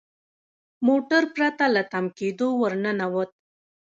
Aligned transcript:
موټر 0.87 1.23
پرته 1.35 1.65
له 1.75 1.81
تم 1.91 2.05
کیدو 2.17 2.47
ور 2.61 2.73
ننوت. 2.83 3.31